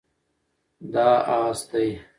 دا 0.93 1.09
اس 1.35 1.59
دی 1.69 1.87